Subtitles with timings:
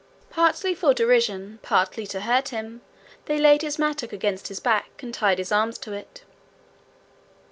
[0.31, 2.81] Partly for derision, partly to hurt him,
[3.25, 6.23] they laid his mattock against his back, and tied his arms to it.